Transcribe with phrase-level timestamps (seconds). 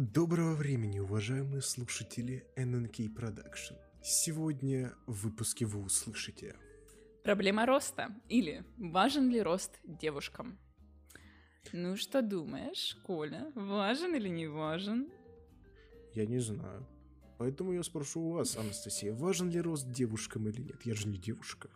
[0.00, 3.76] Доброго времени, уважаемые слушатели NNK Production.
[4.02, 6.56] Сегодня в выпуске вы услышите
[7.22, 10.58] Проблема роста или важен ли рост девушкам?
[11.74, 15.10] Ну что думаешь, Коля, важен или не важен?
[16.14, 16.86] Я не знаю.
[17.36, 20.80] Поэтому я спрошу у вас, Анастасия, важен ли рост девушкам или нет?
[20.86, 21.68] Я же не девушка.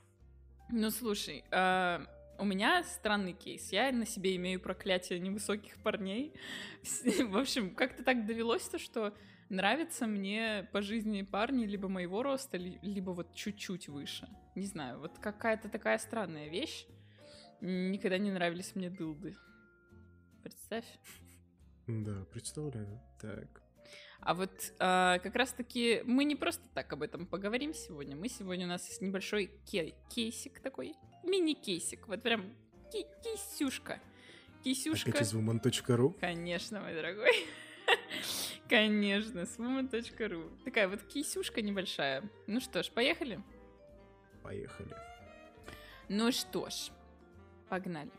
[0.70, 2.06] Ну слушай, а,
[2.38, 3.72] у меня странный кейс.
[3.72, 6.34] Я на себе имею проклятие невысоких парней.
[6.82, 9.14] В общем, как-то так довелось то, что
[9.48, 14.28] нравятся мне по жизни парни либо моего роста, либо вот чуть-чуть выше.
[14.54, 16.86] Не знаю, вот какая-то такая странная вещь.
[17.60, 19.36] Никогда не нравились мне дылды.
[20.42, 20.86] Представь.
[21.86, 23.00] Да, представляю.
[23.20, 23.62] Так.
[24.24, 28.16] А вот э, как раз-таки мы не просто так об этом поговорим сегодня.
[28.16, 32.42] Мы сегодня у нас есть небольшой кей кейсик такой, мини-кейсик, вот прям
[32.90, 34.00] ки кисюшка.
[34.62, 35.10] Кисюшка.
[35.10, 36.18] Опять из woman.ru?
[36.18, 37.32] Конечно, мой дорогой.
[38.68, 40.64] Конечно, с woman.ru.
[40.64, 42.22] Такая вот кисюшка небольшая.
[42.46, 43.42] Ну что ж, поехали?
[44.42, 44.96] Поехали.
[46.08, 46.90] Ну что ж,
[47.68, 48.10] погнали.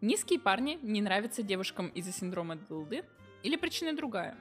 [0.00, 3.04] Низкие парни не нравятся девушкам из-за синдрома дылды
[3.44, 4.36] или причина другая?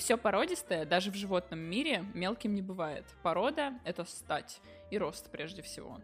[0.00, 3.04] Все породистое, даже в животном мире, мелким не бывает.
[3.22, 6.00] Порода— это стать и рост прежде всего.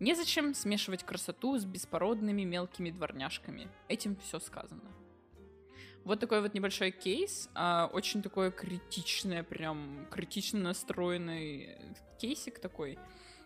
[0.00, 3.68] Незачем смешивать красоту с беспородными мелкими дворняжками.
[3.86, 4.90] Этим все сказано.
[6.04, 11.76] Вот такой вот небольшой кейс, а, очень такой критичный, прям критично настроенный
[12.18, 12.98] кейсик такой.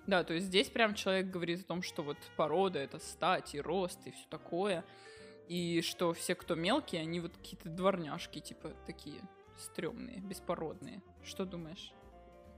[0.07, 3.61] Да, то есть здесь прям человек говорит о том, что вот порода это стать и
[3.61, 4.85] рост и все такое.
[5.49, 9.21] И что все, кто мелкие, они вот какие-то дворняжки, типа такие
[9.59, 11.03] стрёмные, беспородные.
[11.23, 11.93] Что думаешь?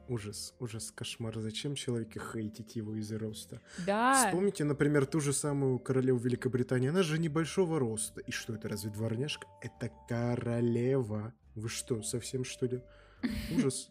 [0.09, 1.39] Ужас, ужас, кошмар.
[1.39, 3.61] Зачем человека хейтить его из-за роста?
[3.87, 4.27] Да.
[4.27, 6.89] Вспомните, например, ту же самую королеву Великобритании.
[6.89, 8.21] Она же небольшого роста.
[8.21, 9.47] И что это, разве дворняжка?
[9.61, 11.33] Это королева.
[11.55, 12.83] Вы что, совсем что ли?
[13.57, 13.89] Ужас.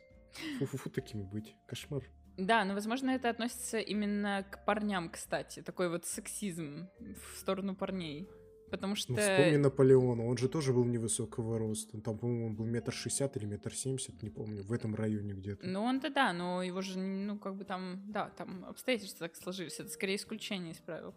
[0.60, 1.56] Фу-фу-фу такими быть.
[1.68, 2.04] Кошмар.
[2.38, 5.62] Да, но, возможно, это относится именно к парням, кстати.
[5.62, 8.30] Такой вот сексизм в сторону парней.
[8.70, 9.14] Потому что...
[9.14, 12.00] Ну, вспомни Наполеона, он же тоже был невысокого роста.
[12.02, 15.66] Там, по-моему, он был метр шестьдесят или метр семьдесят, не помню, в этом районе где-то.
[15.66, 19.80] Ну, он-то да, но его же, ну, как бы там, да, там обстоятельства так сложились.
[19.80, 21.14] Это скорее исключение из правил.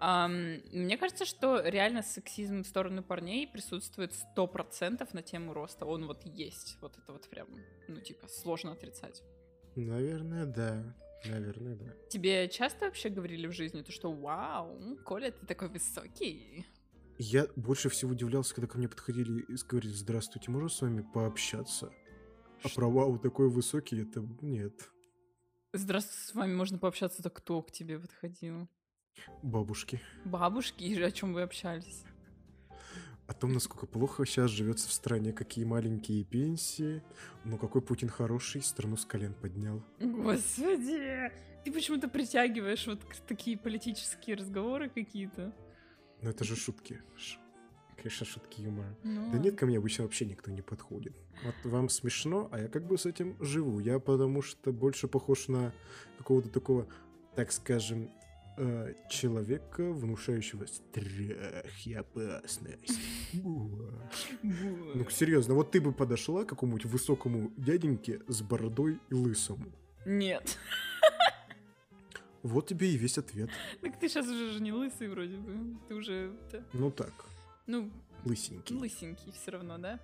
[0.00, 5.86] Um, мне кажется, что реально сексизм в сторону парней присутствует сто процентов на тему роста.
[5.86, 6.76] Он вот есть.
[6.80, 7.46] Вот это вот прям,
[7.86, 9.22] ну, типа, сложно отрицать.
[9.76, 10.96] Наверное, да.
[11.26, 11.86] Наверное, да.
[12.10, 16.66] Тебе часто вообще говорили в жизни то, что вау, Коля, ты такой высокий?
[17.18, 21.92] Я больше всего удивлялся, когда ко мне подходили и говорили, здравствуйте, можно с вами пообщаться?
[22.64, 24.90] А про вау такой высокий, это нет.
[25.72, 28.68] Здравствуйте, с вами можно пообщаться, то кто к тебе подходил?
[29.42, 30.00] Бабушки.
[30.24, 30.82] Бабушки?
[30.82, 32.02] И о чем вы общались?
[33.26, 37.02] О том, насколько плохо сейчас живется в стране, какие маленькие пенсии.
[37.44, 39.82] Ну какой Путин хороший, страну с колен поднял.
[40.00, 41.32] Господи!
[41.64, 45.54] Ты почему-то притягиваешь вот такие политические разговоры какие-то.
[46.24, 47.02] Ну это же шутки.
[47.96, 48.96] Конечно, шутки юмора.
[49.02, 49.30] Ну...
[49.30, 51.14] Да нет, ко мне обычно вообще никто не подходит.
[51.44, 53.78] Вот вам смешно, а я как бы с этим живу.
[53.78, 55.74] Я потому что больше похож на
[56.16, 56.86] какого-то такого,
[57.34, 58.10] так скажем,
[58.56, 62.98] э, человека, внушающего страх и опасность.
[64.42, 69.66] Ну, серьезно, вот ты бы подошла к какому-нибудь высокому дяденьке с бородой и лысому?
[70.06, 70.58] Нет.
[72.44, 73.48] Вот тебе и весь ответ.
[73.80, 75.78] Так ты сейчас уже же не лысый вроде бы.
[75.88, 76.30] Ты уже...
[76.74, 77.12] Ну так.
[77.66, 77.90] Ну...
[78.22, 78.76] Лысенький.
[78.76, 79.98] Лысенький все равно, да?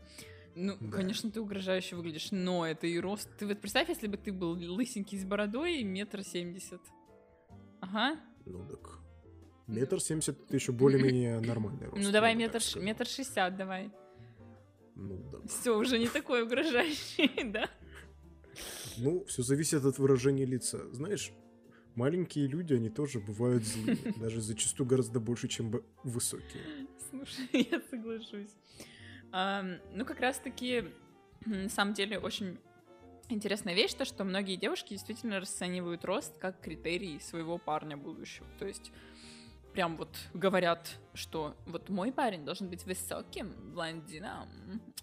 [0.54, 0.96] Ну, да.
[0.96, 3.28] конечно, ты угрожающе выглядишь, но это и рост.
[3.38, 6.80] Ты вот представь, если бы ты был лысенький с бородой и метр семьдесят.
[7.80, 8.18] Ага.
[8.46, 8.98] Ну так.
[9.66, 12.02] Метр семьдесят это еще более-менее нормальный рост.
[12.02, 13.90] Ну давай метр, метр шестьдесят давай.
[14.96, 15.46] Ну да.
[15.46, 17.68] Все, уже не такой угрожающий, да?
[18.96, 20.90] Ну, все зависит от выражения лица.
[20.92, 21.32] Знаешь,
[21.94, 23.98] маленькие люди, они тоже бывают злые.
[24.16, 26.62] Даже зачастую гораздо больше, чем высокие.
[27.10, 28.54] Слушай, я соглашусь.
[29.32, 30.84] А, ну, как раз-таки,
[31.46, 32.58] на самом деле, очень
[33.28, 38.46] интересная вещь, то, что многие девушки действительно расценивают рост как критерий своего парня будущего.
[38.58, 38.92] То есть
[39.72, 44.48] прям вот говорят, что вот мой парень должен быть высоким, блондином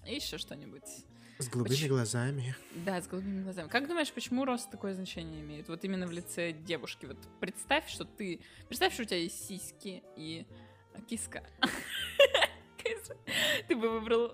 [0.05, 1.05] и еще что-нибудь.
[1.39, 1.87] С голубыми Поч...
[1.87, 2.55] глазами.
[2.85, 3.67] Да, с голубыми глазами.
[3.67, 5.69] Как думаешь, почему рост такое значение имеет?
[5.69, 7.05] Вот именно в лице девушки.
[7.05, 8.41] Вот представь, что ты...
[8.67, 10.47] Представь, что у тебя есть сиськи и
[11.07, 11.43] киска.
[13.67, 14.33] Ты бы выбрал...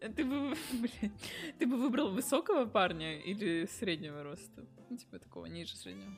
[0.00, 1.12] Ты бы, блин,
[1.58, 4.66] ты бы выбрал высокого парня или среднего роста?
[4.90, 6.12] Ну, типа такого, ниже среднего.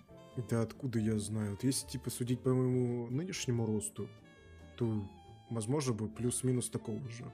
[0.51, 1.53] Да откуда я знаю?
[1.53, 4.09] Вот если, типа, судить по моему нынешнему росту,
[4.77, 5.09] то,
[5.51, 7.33] возможно, бы плюс-минус такого же.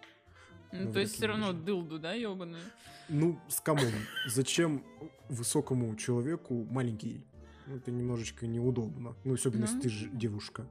[0.73, 2.63] Ну, то есть все равно дылду, да, ёбаную?
[3.09, 3.93] Ну, come on.
[4.27, 4.85] Зачем
[5.29, 7.25] высокому человеку маленький?
[7.67, 9.15] Ну, это немножечко неудобно.
[9.25, 10.67] Ну, особенно если ты же девушка.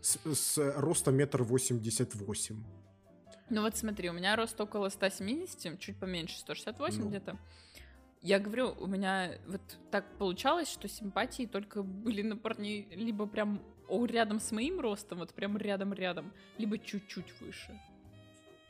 [0.00, 2.62] С, с ростом метр восемьдесят восемь.
[3.50, 7.08] Ну вот смотри, у меня рост около 170, чуть поменьше, 168 ну.
[7.08, 7.38] где-то.
[8.22, 13.62] Я говорю, у меня вот так получалось, что симпатии только были на парней либо прям
[13.88, 17.78] рядом с моим ростом, вот прям рядом-рядом, либо чуть-чуть выше.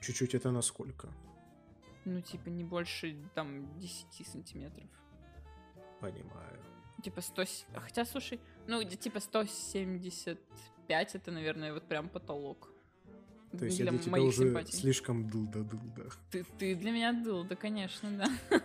[0.05, 1.09] Чуть-чуть это насколько?
[2.05, 4.91] Ну, типа, не больше, там, 10 сантиметров.
[6.01, 6.61] Понимаю.
[7.03, 7.45] Типа 100...
[7.75, 12.71] Хотя, слушай, ну, типа 175 это, наверное, вот прям потолок.
[13.59, 14.79] То есть для я для тебя уже симпатий.
[14.79, 16.11] слишком дылда-дылда.
[16.31, 18.29] Ты, ты для меня дылда, конечно, да.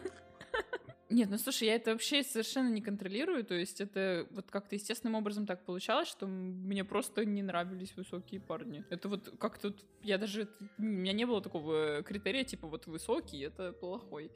[1.09, 5.15] Нет, ну слушай, я это вообще совершенно не контролирую, то есть это вот как-то естественным
[5.15, 8.85] образом так получалось, что мне просто не нравились высокие парни.
[8.91, 9.73] Это вот как-то,
[10.03, 10.47] я даже,
[10.77, 14.31] у меня не было такого критерия, типа вот высокий, это плохой.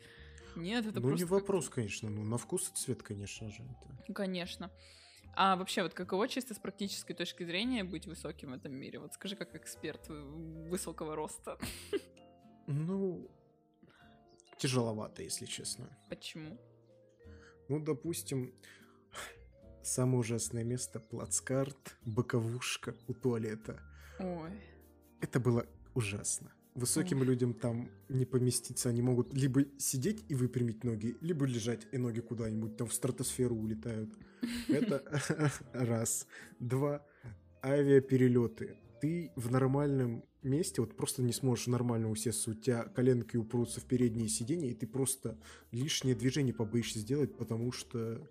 [0.55, 1.25] Нет, это ну, просто...
[1.25, 3.63] Ну, не вопрос, конечно, ну, на вкус и цвет, конечно же.
[3.63, 4.13] Это...
[4.13, 4.71] Конечно.
[5.35, 8.99] А вообще, вот каково чисто с практической точки зрения быть высоким в этом мире?
[8.99, 11.57] Вот скажи, как эксперт высокого роста.
[12.65, 13.29] Ну,
[14.63, 15.85] тяжеловато, если честно.
[16.09, 16.57] Почему?
[17.69, 18.53] Ну, допустим,
[19.83, 23.81] самое ужасное место— плацкарт, боковушка у туалета.
[24.19, 24.51] Ой.
[25.21, 25.65] Это было
[25.95, 26.53] ужасно.
[26.75, 27.25] Высоким Ой.
[27.25, 32.21] людям там не поместиться, они могут либо сидеть и выпрямить ноги, либо лежать, и ноги
[32.21, 34.09] куда-нибудь там в стратосферу улетают.
[34.69, 35.03] Это
[35.73, 36.25] раз.
[36.59, 37.05] Два.
[37.61, 38.77] Авиаперелеты.
[39.03, 43.83] Ты в нормальном месте вот просто не сможешь нормально усесться, у тебя коленки упрутся в
[43.83, 45.37] передние сиденья, и ты просто
[45.73, 48.25] лишнее движение побоишься сделать, потому что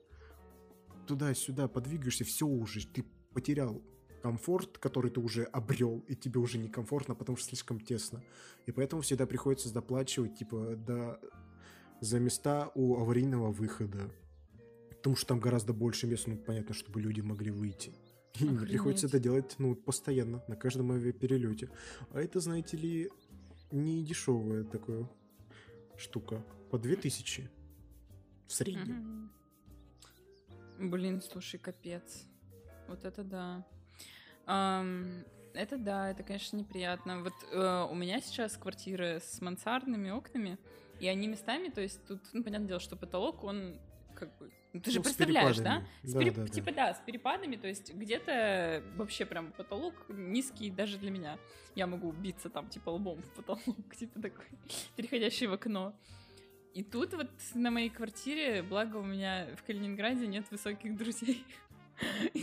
[1.06, 3.04] туда-сюда подвигаешься, все уже, ты
[3.34, 3.82] потерял
[4.22, 8.24] комфорт, который ты уже обрел, и тебе уже некомфортно, потому что слишком тесно.
[8.64, 11.20] И поэтому всегда приходится доплачивать, типа, до...
[12.00, 14.10] за места у аварийного выхода.
[14.88, 17.92] Потому что там гораздо больше мест, ну, понятно, чтобы люди могли выйти.
[18.34, 18.68] Охренеть.
[18.68, 21.70] приходится это делать, ну, постоянно, на каждом авиаперелете.
[22.12, 23.10] А это, знаете ли,
[23.70, 25.08] не дешевая такая
[25.96, 26.44] штука.
[26.70, 27.50] По 2000
[28.46, 29.30] в среднем.
[30.78, 30.88] Угу.
[30.88, 32.24] Блин, слушай, капец.
[32.88, 33.66] Вот это да.
[34.46, 35.24] Um,
[35.54, 37.22] это да, это, конечно, неприятно.
[37.22, 40.58] Вот uh, у меня сейчас квартира с мансардными окнами,
[40.98, 43.78] и они местами, то есть тут, ну, понятное дело, что потолок, он
[44.22, 45.82] как бы ну, ты же ну, представляешь, да?
[46.04, 46.34] С да, переп...
[46.36, 46.46] да?
[46.46, 51.38] Типа да, с перепадами, то есть где-то вообще прям потолок низкий даже для меня.
[51.74, 54.46] Я могу биться там типа лбом в потолок, типа такой,
[54.94, 55.92] переходящий в окно.
[56.72, 61.44] И тут вот на моей квартире, благо у меня в Калининграде нет высоких друзей.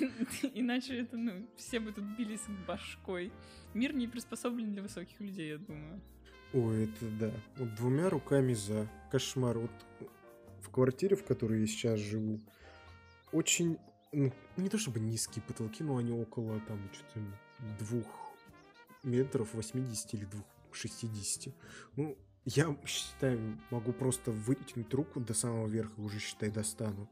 [0.54, 3.31] Иначе это, ну, все бы тут бились башкой.
[3.74, 6.02] Мир не приспособлен для высоких людей, я думаю.
[6.54, 7.31] Ой, это да.
[7.58, 8.88] Вот двумя руками за.
[9.12, 9.58] Кошмар.
[9.58, 9.72] Вот
[10.61, 12.39] в квартире, в которой я сейчас живу,
[13.31, 13.77] очень,
[14.11, 17.19] ну, не то чтобы низкие потолки, но они около там что-то
[17.79, 18.06] двух
[19.03, 21.53] метров 80 или двух 60.
[21.95, 27.09] Ну, я считаю, могу просто вытянуть руку до самого верха, уже считай достану.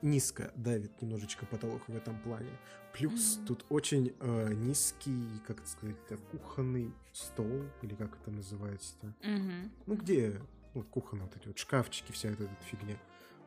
[0.00, 2.50] Низко давит немножечко потолок в этом плане.
[2.92, 3.46] Плюс mm-hmm.
[3.46, 5.96] тут очень э, низкий, как это сказать,
[6.32, 9.14] кухонный стол, или как это называется-то.
[9.20, 9.70] Mm-hmm.
[9.86, 10.40] Ну, где
[10.74, 12.96] вот кухонные вот эти вот шкафчики, вся эта, эта фигня.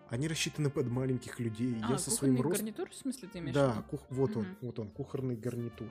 [0.10, 1.78] Они рассчитаны под маленьких людей.
[1.84, 2.66] А, я со своим ростом...
[2.66, 4.02] гарнитур, в смысле, ты имеешь Да, кух...
[4.10, 4.40] вот угу.
[4.42, 5.88] он, вот он, кухонный гарнитур.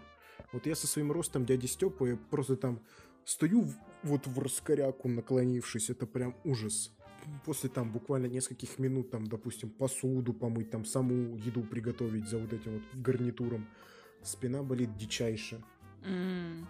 [0.52, 2.80] Вот я со своим ростом дяди Степа, я просто там
[3.24, 3.66] стою
[4.02, 6.92] вот в раскоряку, наклонившись, это прям ужас.
[7.44, 12.52] После там буквально нескольких минут, там, допустим, посуду помыть, там, саму еду приготовить за вот
[12.52, 13.66] этим вот гарнитуром,
[14.22, 15.62] спина болит дичайше.
[16.02, 16.66] Mm.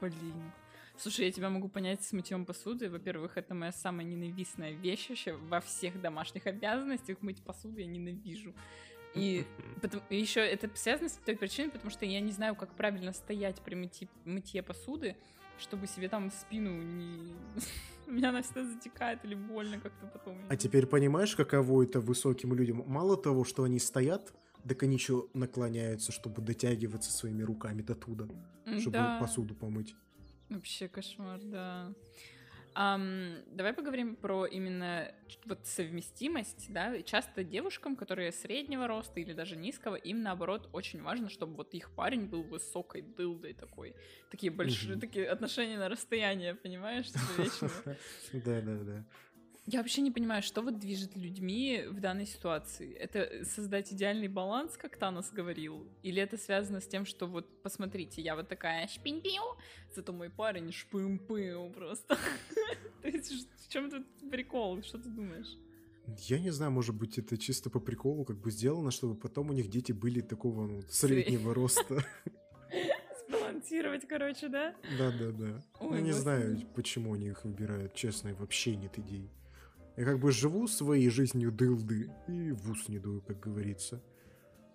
[0.00, 0.52] Блин.
[0.98, 2.88] Слушай, я тебя могу понять с мытьем посуды.
[2.88, 7.20] Во-первых, это моя самая ненавистная вещь вообще во всех домашних обязанностях.
[7.20, 8.54] Мыть посуду я ненавижу.
[9.14, 9.46] И
[9.80, 13.60] потом, еще это связано с той причиной, потому что я не знаю, как правильно стоять
[13.62, 15.16] при мытье, мытье посуды,
[15.58, 17.34] чтобы себе там спину не...
[18.06, 20.38] Меня она всегда затекает или больно как-то потом.
[20.48, 22.84] А теперь понимаешь, каково это высоким людям?
[22.86, 24.32] Мало того, что они стоят,
[24.68, 28.28] так они еще наклоняются, чтобы дотягиваться своими руками до туда,
[28.78, 29.18] чтобы да.
[29.18, 29.96] посуду помыть.
[30.48, 31.92] Вообще кошмар, да.
[32.76, 35.10] Um, давай поговорим про именно
[35.46, 37.00] вот совместимость, да.
[37.02, 41.90] Часто девушкам, которые среднего роста или даже низкого, им наоборот очень важно, чтобы вот их
[41.92, 43.96] парень был высокой дылдой такой,
[44.30, 47.06] такие большие, такие отношения на расстояние, понимаешь,
[48.32, 49.04] Да, да, да.
[49.66, 52.94] Я вообще не понимаю, что вот движет людьми в данной ситуации.
[52.94, 55.84] Это создать идеальный баланс, как Танос говорил?
[56.04, 59.22] Или это связано с тем, что вот, посмотрите, я вот такая шпинь
[59.92, 62.16] зато мой парень шпым просто.
[63.02, 63.32] То есть
[63.66, 64.82] в чем тут прикол?
[64.82, 65.58] Что ты думаешь?
[66.28, 69.52] Я не знаю, может быть, это чисто по приколу как бы сделано, чтобы потом у
[69.52, 72.04] них дети были такого ну, среднего роста.
[73.28, 74.76] Сбалансировать, короче, да?
[74.96, 75.64] Да-да-да.
[75.80, 79.28] Ну, не знаю, почему они их выбирают, честно, вообще нет идей.
[79.96, 84.02] Я как бы живу своей жизнью дылды и в ус не дую, как говорится.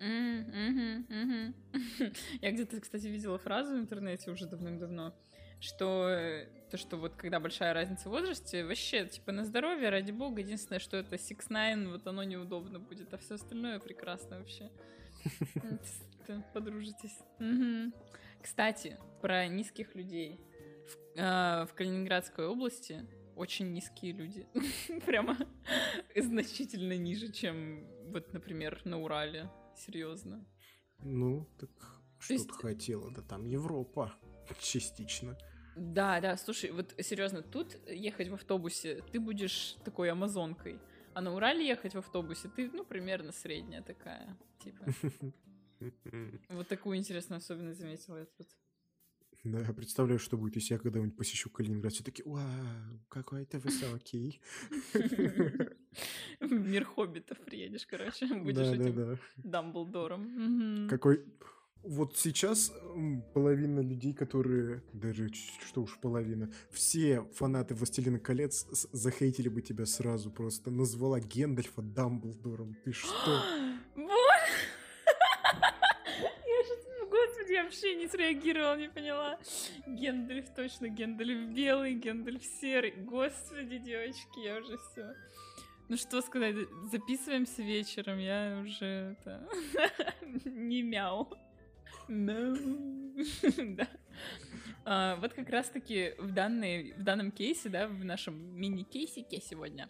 [2.40, 5.14] Я где-то, кстати, видела фразу в интернете уже давным-давно,
[5.60, 10.10] что э, то, что вот когда большая разница в возрасте, вообще, типа, на здоровье, ради
[10.10, 14.72] бога, единственное, что это 6 9 вот оно неудобно будет, а все остальное прекрасно вообще.
[16.52, 17.16] Подружитесь.
[18.42, 20.40] Кстати, про низких людей.
[21.14, 24.46] В, в Калининградской области очень низкие люди.
[25.06, 25.36] Прямо
[26.16, 29.50] значительно ниже, чем вот, например, на Урале.
[29.76, 30.44] Серьезно.
[30.98, 31.70] Ну, так
[32.18, 32.50] что есть...
[32.52, 33.10] хотела?
[33.10, 34.14] Да там Европа
[34.60, 35.36] частично.
[35.74, 40.78] Да, да, слушай, вот серьезно, тут ехать в автобусе, ты будешь такой амазонкой.
[41.14, 44.84] А на Урале ехать в автобусе, ты, ну, примерно средняя такая, типа.
[46.48, 48.46] Вот такую интересную особенность заметила я тут.
[49.44, 51.92] Да, представляю, что будет, если я когда-нибудь посещу Калининград.
[51.92, 52.44] Все таки вау,
[53.08, 54.40] какой ты высокий.
[54.92, 60.88] В мир хоббитов приедешь, короче, будешь этим Дамблдором.
[60.88, 61.24] Какой...
[61.82, 62.72] Вот сейчас
[63.34, 70.30] половина людей, которые, даже что уж половина, все фанаты «Властелина колец» захейтили бы тебя сразу
[70.30, 70.70] просто.
[70.70, 72.76] Назвала Гендальфа Дамблдором.
[72.84, 73.42] Ты что?
[78.22, 79.38] вообще не поняла.
[79.86, 82.92] Гендальф точно, Гендальф белый, Гендальф серый.
[82.92, 85.14] Господи, девочки, я уже все.
[85.88, 86.56] Ну что сказать,
[86.90, 89.46] записываемся вечером, я уже это
[90.44, 91.28] не мяу.
[92.08, 92.56] No.
[93.76, 93.88] да.
[94.84, 99.88] А, вот как раз-таки в, данной, в данном кейсе, да, в нашем мини-кейсике сегодня,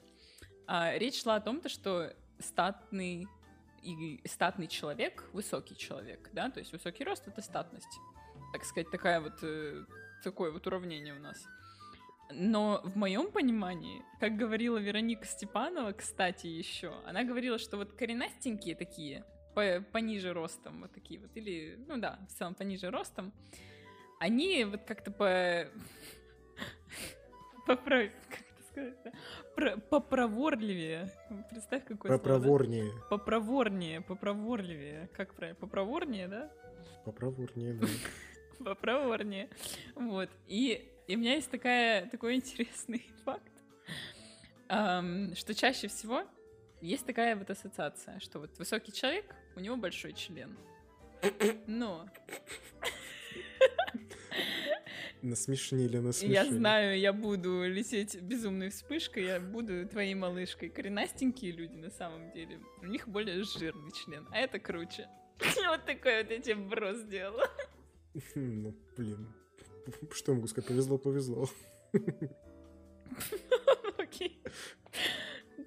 [0.67, 3.27] а, речь шла о том, то, что статный
[3.83, 7.99] и статный человек, высокий человек, да, то есть высокий рост— это статность.
[8.53, 9.85] Так сказать, такая вот, э,
[10.23, 11.47] такое вот уравнение у нас.
[12.31, 18.75] Но в моем понимании, как говорила Вероника Степанова, кстати, еще, она говорила, что вот коренастенькие
[18.75, 23.33] такие, по, пониже ростом, вот такие вот, или, ну да, в целом пониже ростом,
[24.19, 25.67] они вот как-то по...
[27.67, 28.13] по как
[28.71, 28.95] сказать
[29.55, 31.13] Про, попроворливее.
[31.51, 32.85] Представь, какой Попроворнее.
[32.85, 33.09] Слово, да?
[33.09, 35.11] Попроворнее, попроворливее.
[35.15, 35.59] Как правильно?
[35.61, 36.51] Попроворнее, да?
[37.05, 37.87] Попроворнее, да.
[38.65, 39.49] Попроворнее.
[39.95, 40.31] Вот.
[40.47, 43.53] И, и у меня есть такая, такой интересный факт,
[44.69, 46.23] эм, что чаще всего
[46.81, 50.57] есть такая вот ассоциация, что вот высокий человек, у него большой член.
[51.67, 52.09] Но
[55.23, 56.35] Насмешнили, насмешили.
[56.35, 60.69] Я знаю, я буду лететь безумной вспышкой, я буду твоей малышкой.
[60.69, 65.09] Коренастенькие люди на самом деле, у них более жирный член, а это круче.
[65.69, 67.49] Вот такой вот я тебе брос сделала.
[68.35, 69.33] Ну, блин.
[70.13, 70.69] Что могу сказать?
[70.69, 71.49] Повезло, повезло.
[73.99, 74.43] Окей.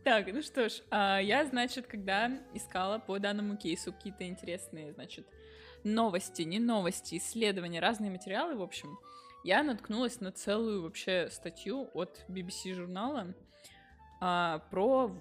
[0.04, 5.28] Так, ну что ж, а я, значит, когда искала по данному кейсу какие-то интересные, значит,
[5.84, 9.00] новости, не новости, исследования, разные материалы, в общем,
[9.44, 13.34] я наткнулась на целую вообще статью от BBC журнала
[14.22, 15.12] а, про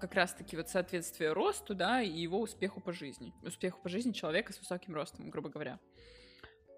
[0.00, 3.34] как раз-таки вот соответствие росту, да, и его успеху по жизни.
[3.42, 5.78] Успеху по жизни человека с высоким ростом, грубо говоря.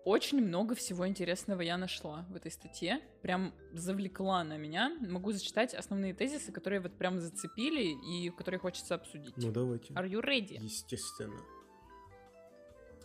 [0.04, 3.00] Очень много всего интересного я нашла в этой статье.
[3.22, 4.96] Прям завлекла на меня.
[5.00, 9.36] Могу зачитать основные тезисы, которые вот прям зацепили и которые хочется обсудить.
[9.36, 9.94] Ну, давайте.
[9.94, 10.58] Are you ready?
[10.60, 11.40] Естественно.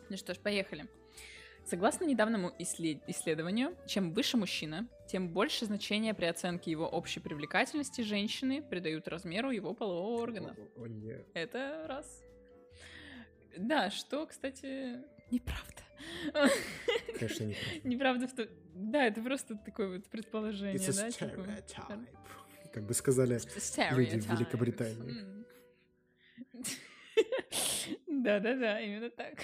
[0.10, 0.88] Ну что ж, поехали.
[1.66, 8.64] Согласно недавнему исследованию, чем выше мужчина, тем больше значения при оценке его общей привлекательности женщины
[8.64, 10.56] придают размеру его полового органа.
[10.78, 11.28] О, о, нет.
[11.34, 12.24] Это раз.
[13.58, 15.87] Да, что, кстати, неправда.
[17.18, 17.44] Конечно,
[17.84, 17.88] неправда.
[17.88, 18.48] Неправда в том...
[18.74, 21.62] Да, это просто такое вот предположение, It's да?
[21.62, 22.00] Типа...
[22.74, 23.40] Как бы сказали
[23.96, 25.46] люди в Великобритании.
[28.08, 29.36] Да-да-да, именно так.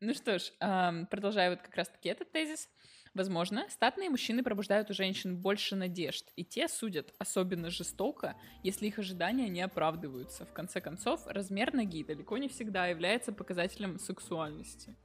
[0.00, 0.50] Ну что ж,
[1.10, 2.68] продолжая вот как раз-таки этот тезис.
[3.14, 8.98] Возможно, статные мужчины пробуждают у женщин больше надежд, и те судят особенно жестоко, если их
[8.98, 10.46] ожидания не оправдываются.
[10.46, 14.96] В конце концов, размер ноги далеко не всегда является показателем сексуальности.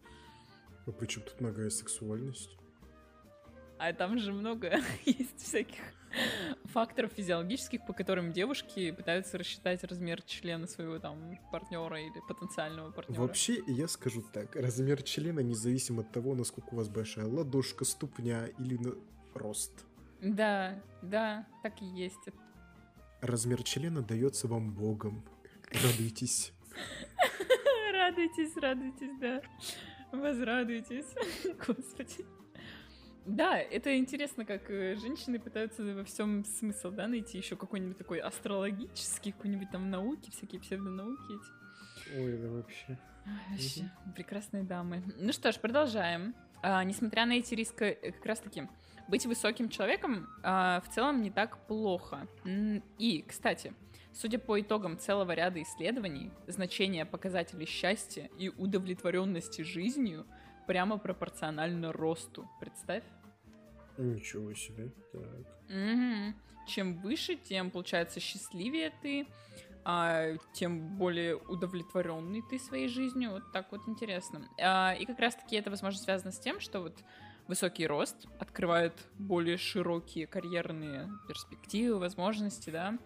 [0.88, 2.58] А при чем тут нога и сексуальность?
[3.78, 5.80] А там же много есть всяких
[6.66, 13.22] факторов физиологических, по которым девушки пытаются рассчитать размер члена своего там партнера или потенциального партнера.
[13.22, 18.48] Вообще, я скажу так, размер члена независим от того, насколько у вас большая ладошка, ступня
[18.58, 18.80] или
[19.34, 19.86] рост.
[20.22, 22.30] Да, да, так и есть.
[23.22, 25.24] Размер члена дается вам Богом.
[25.72, 26.54] Радуйтесь.
[27.92, 29.42] Радуйтесь, радуйтесь, да.
[30.12, 31.14] Возрадуйтесь.
[31.68, 32.26] Господи.
[33.26, 38.20] Да, это интересно, как э, женщины пытаются во всем смысл, да, найти еще какой-нибудь такой
[38.20, 42.18] астрологический, какой-нибудь там науки, всякие псевдонауки эти.
[42.18, 42.98] Ой, да вообще.
[43.50, 44.14] вообще, угу.
[44.16, 45.04] прекрасные дамы.
[45.18, 46.36] Ну что ж, продолжаем.
[46.64, 48.70] А, несмотря на эти риски, э, как раз-таки,
[49.10, 52.28] быть высоким человеком а, в целом не так плохо.
[52.98, 53.74] И, кстати,
[54.18, 60.26] судя по итогам целого ряда исследований, значение показателей счастья и удовлетворенности жизнью
[60.66, 62.50] прямо пропорционально росту.
[62.60, 63.04] Представь.
[63.98, 64.92] Ничего себе.
[65.12, 65.22] Так.
[65.70, 66.68] Угу.
[66.68, 69.28] Чем выше, тем, получается, счастливее ты,
[69.86, 73.32] а, тем более удовлетворенный ты своей жизнью.
[73.32, 74.48] Вот так вот интересно.
[74.60, 76.98] А, и как раз-таки это, возможно, связано с тем, что вот
[77.48, 82.98] высокий рост открывает более широкие карьерные перспективы, возможности, да.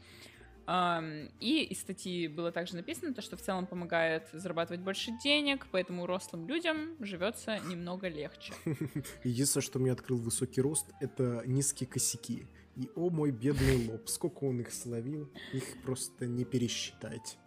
[0.68, 6.06] И из статьи было также написано, то, что в целом помогает зарабатывать больше денег, поэтому
[6.06, 8.54] рослым людям живется немного легче.
[9.24, 12.48] Единственное, что мне открыл высокий рост, это низкие косяки.
[12.76, 17.38] И о мой бедный лоб, сколько он их словил, их просто не пересчитать.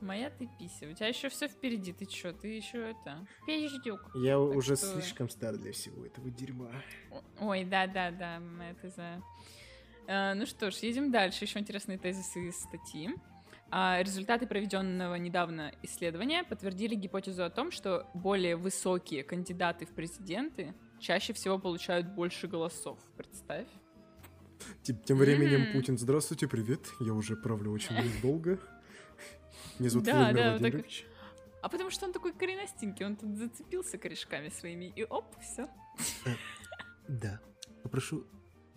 [0.00, 4.10] Моя ты пися, у тебя еще все впереди, ты что, ты еще это, пиздюк.
[4.14, 4.86] Я так уже что...
[4.86, 6.70] слишком стар для всего этого дерьма.
[7.40, 9.22] Ой, да-да-да, это за...
[10.06, 11.44] Э, ну что ж, едем дальше.
[11.44, 13.10] Еще интересные тезисы из статьи.
[13.70, 20.72] А, результаты проведенного недавно исследования подтвердили гипотезу о том, что более высокие кандидаты в президенты
[21.00, 22.98] чаще всего получают больше голосов.
[23.16, 23.66] Представь.
[24.82, 25.72] Тем, временем mm-hmm.
[25.72, 26.80] Путин, здравствуйте, привет.
[27.00, 28.60] Я уже правлю очень долго.
[29.78, 31.00] Меня зовут да, Владимир да, Владимирович.
[31.02, 31.10] Так...
[31.62, 35.68] А потому что он такой коренастенький, он тут зацепился корешками своими, и оп, все.
[36.24, 36.30] Э,
[37.08, 37.40] да,
[37.82, 38.24] попрошу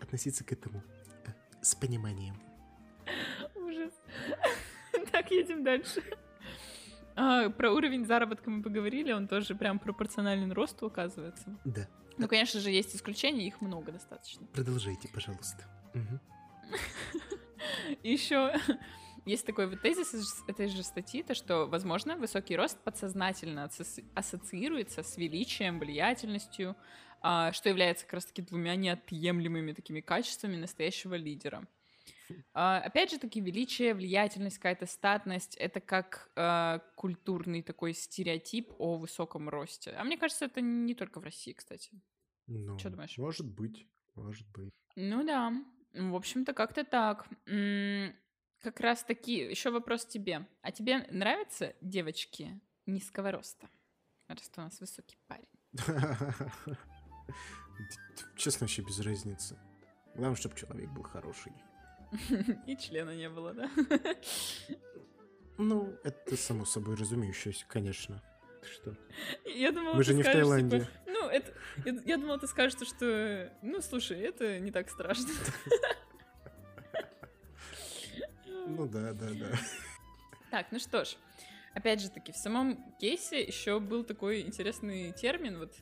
[0.01, 0.83] относиться к этому
[1.61, 2.35] с пониманием.
[3.55, 3.93] Ужас.
[5.11, 6.03] Так, едем дальше.
[7.15, 11.57] А, про уровень заработка мы поговорили, он тоже прям пропорционален росту, оказывается.
[11.63, 11.87] Да.
[12.17, 14.45] Ну, конечно же, есть исключения, их много достаточно.
[14.47, 15.63] Продолжайте, пожалуйста.
[18.03, 18.53] Еще
[19.25, 23.69] есть такой вот тезис из этой же статьи, то что, возможно, высокий рост подсознательно
[24.15, 26.75] ассоциируется с величием, влиятельностью,
[27.21, 31.67] что является как раз-таки двумя неотъемлемыми такими качествами настоящего лидера.
[32.53, 38.97] А, опять же таки, величие, влиятельность, какая-то статность— это как э, культурный такой стереотип о
[38.97, 39.91] высоком росте.
[39.91, 41.91] А мне кажется, это не только в России, кстати.
[42.47, 43.17] Ну, Что думаешь?
[43.17, 44.71] Может быть, может быть.
[44.95, 45.53] Ну да,
[45.93, 47.27] в общем-то, как-то так.
[47.45, 50.45] Как раз таки, еще вопрос тебе.
[50.61, 53.69] А тебе нравятся девочки низкого роста?
[54.27, 55.47] Раз у нас высокий парень.
[58.35, 59.57] Честно, вообще без разницы.
[60.15, 61.53] Главное, чтобы человек был хороший.
[62.65, 63.69] И члена не было, да?
[65.57, 68.21] Ну, это само собой разумеющееся, конечно.
[68.63, 68.95] Что?
[69.45, 70.79] Я думала, Мы же не скажешь, в Таиланде.
[70.79, 71.53] Типа, ну, это,
[71.85, 75.29] я, я думала, ты скажешь, что, ну, слушай, это не так страшно.
[78.67, 79.59] Ну да, да, да.
[80.51, 81.15] Так, ну что ж,
[81.73, 85.73] опять же таки, в самом кейсе еще был такой интересный термин, вот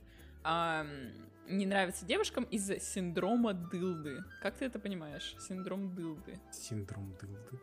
[1.48, 4.24] не нравится девушкам из-за синдрома дылды.
[4.42, 5.36] Как ты это понимаешь?
[5.40, 6.40] Синдром дылды.
[6.52, 7.60] Синдром дылды?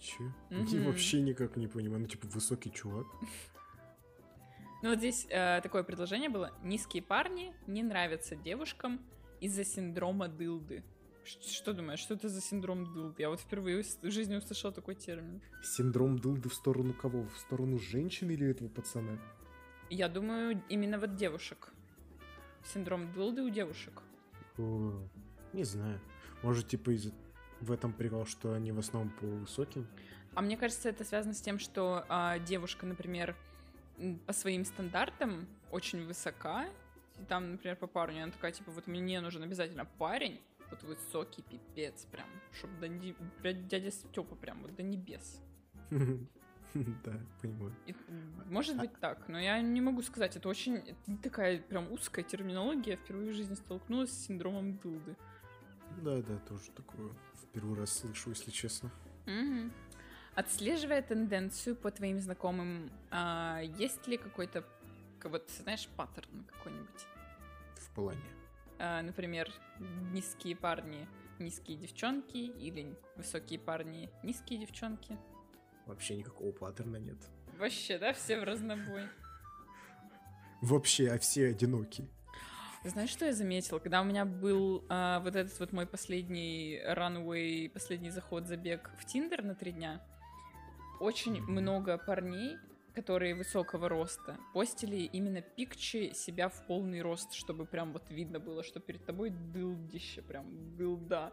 [0.00, 0.22] Че?
[0.50, 0.66] Mm-hmm.
[0.66, 2.02] Я вообще никак не понимаю.
[2.02, 3.06] Ну, типа, высокий чувак.
[4.82, 6.52] Ну, вот здесь э, такое предложение было.
[6.62, 9.00] Низкие парни не нравятся девушкам
[9.40, 10.84] из-за синдрома дылды.
[11.24, 13.22] Что думаешь, что это за синдром дылды?
[13.22, 15.40] Я вот впервые в жизни услышала такой термин.
[15.64, 17.26] Синдром дылды в сторону кого?
[17.26, 19.18] В сторону женщины или этого пацана?
[19.90, 21.72] Я думаю, именно вот девушек
[22.66, 24.02] синдром Дилды у девушек?
[24.58, 24.92] О,
[25.52, 26.00] не знаю.
[26.42, 27.12] Может, типа из
[27.60, 29.86] в этом прикол, что они в основном по высоким?
[30.34, 33.34] А мне кажется, это связано с тем, что а, девушка, например,
[34.26, 36.66] по своим стандартам очень высока.
[37.18, 40.38] И там, например, по парню она такая, типа, вот мне нужен обязательно парень,
[40.70, 42.88] вот высокий пипец прям, чтобы
[43.42, 45.40] до дядя Степа прям вот до небес.
[47.04, 47.74] Да, понимаю.
[47.86, 47.94] И,
[48.46, 50.36] может быть так, но я не могу сказать.
[50.36, 52.92] Это очень такая прям узкая терминология.
[52.92, 55.16] Я впервые в жизни столкнулась с синдромом дылды.
[56.02, 58.90] Да, да, тоже такое в первый раз слышу, если честно.
[59.26, 59.70] Угу.
[60.34, 64.64] Отслеживая тенденцию по твоим знакомым, а, есть ли какой-то,
[65.24, 67.06] вот, знаешь, паттерн какой-нибудь?
[67.76, 68.20] В плане?
[68.78, 69.50] А, например,
[70.12, 71.08] низкие парни
[71.38, 75.16] низкие девчонки или высокие парни низкие девчонки.
[75.86, 77.18] Вообще никакого паттерна нет.
[77.58, 79.08] Вообще, да, все в разнобой.
[80.60, 82.08] Вообще, а все одиноки.
[82.84, 83.78] Знаешь, что я заметила?
[83.78, 89.04] Когда у меня был а, вот этот вот мой последний runway, последний заход, забег в
[89.06, 90.00] Тиндер на три дня,
[91.00, 92.56] очень много парней,
[92.94, 98.62] которые высокого роста, постили именно пикчи себя в полный рост, чтобы прям вот видно было,
[98.62, 101.32] что перед тобой дылдище, прям дылда,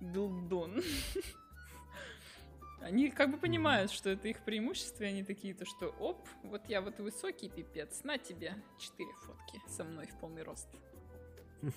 [0.00, 0.82] дылдон.
[2.80, 6.68] Они как бы понимают, что это их преимущество, и они такие, то что, оп, вот
[6.68, 10.68] я вот высокий пипец, на тебе четыре фотки со мной в полный рост.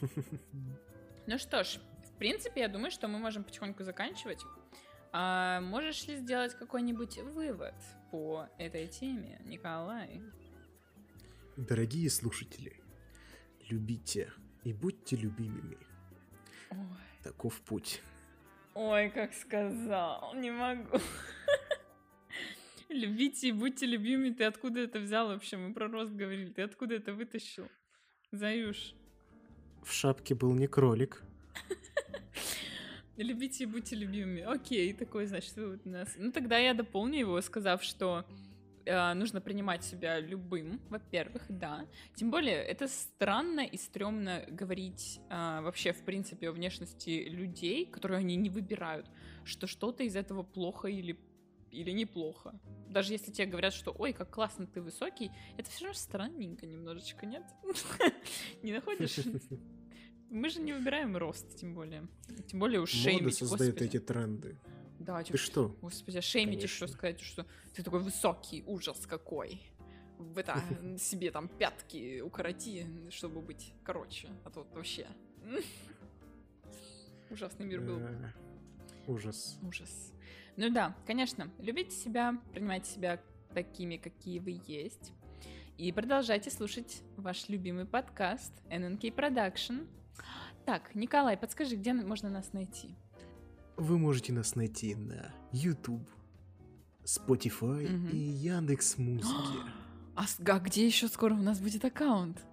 [1.28, 4.44] Ну что ж, в принципе, я думаю, что мы можем потихоньку заканчивать.
[5.14, 7.76] А можешь ли сделать какой-нибудь вывод
[8.10, 10.22] по этой теме, Николай?
[11.58, 12.82] Дорогие слушатели,
[13.70, 14.34] любите
[14.64, 15.78] и будьте любимыми.
[16.72, 16.78] Ой.
[17.24, 18.02] Таков путь.
[18.74, 20.98] Ой, как сказал, не могу.
[22.90, 24.34] Любите и будьте любимыми.
[24.34, 25.58] Ты откуда это взял вообще?
[25.58, 26.50] Мы про рост говорили.
[26.50, 27.68] Ты откуда это вытащил?
[28.32, 28.94] Заюш.
[29.84, 31.24] В шапке был не кролик.
[33.18, 34.42] Любите и будьте любимыми.
[34.42, 36.14] Окей, такой, значит, вывод у нас.
[36.18, 38.26] Ну, тогда я дополню его, сказав, что
[38.86, 41.86] э, нужно принимать себя любым, во-первых, да.
[42.16, 48.20] Тем более, это странно и стрёмно говорить э, вообще, в принципе, о внешности людей, которые
[48.20, 49.10] они не выбирают,
[49.44, 51.18] что что-то из этого плохо или
[51.72, 52.60] или неплохо.
[52.90, 57.26] Даже если тебе говорят, что ой, как классно ты высокий, это все равно странненько немножечко,
[57.26, 57.44] нет?
[58.62, 59.20] Не находишь?
[60.30, 62.08] Мы же не выбираем рост, тем более.
[62.48, 64.58] Тем более уж Мода создает эти тренды.
[65.02, 65.76] Да, ты что?
[65.82, 69.60] Господи, а шеймить что сказать, что ты такой высокий, ужас какой.
[70.18, 70.62] В это,
[71.00, 74.30] себе там пятки укороти, чтобы быть короче.
[74.46, 75.08] А то вообще...
[77.32, 77.98] Ужасный мир был.
[78.00, 78.32] Э,
[79.08, 79.58] ужас.
[79.64, 80.14] Ужас.
[80.58, 83.22] Ну да, конечно, любите себя, принимайте себя
[83.54, 85.14] такими, какие вы есть.
[85.78, 89.88] И продолжайте слушать ваш любимый подкаст NNK Production.
[90.66, 92.96] Так, Николай, подскажи, где можно нас найти?
[93.82, 96.08] Вы можете нас найти на YouTube,
[97.04, 98.16] Spotify угу.
[98.16, 99.34] и Яндекс Музыки.
[100.14, 102.46] А, а где еще скоро у нас будет аккаунт?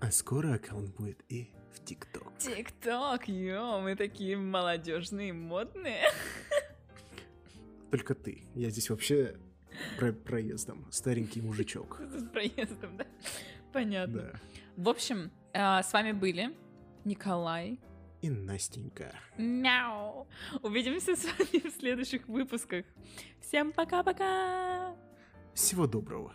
[0.00, 2.32] А скоро аккаунт будет и в ТикТок.
[2.38, 6.06] ТикТок, ё, мы такие молодежные, модные.
[7.90, 8.48] Только ты.
[8.54, 9.36] Я здесь вообще
[9.98, 10.86] про проездом.
[10.90, 12.00] Старенький мужичок.
[12.16, 13.06] С проездом, да?
[13.72, 14.32] Понятно.
[14.32, 14.40] Да.
[14.76, 16.56] В общем, а, с вами были
[17.04, 17.78] Николай
[18.22, 19.14] и Настенька.
[19.36, 20.26] Мяу.
[20.62, 22.86] Увидимся с вами в следующих выпусках.
[23.40, 24.96] Всем пока-пока.
[25.54, 26.34] Всего доброго.